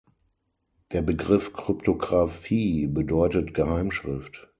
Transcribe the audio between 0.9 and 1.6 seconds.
Der Begriff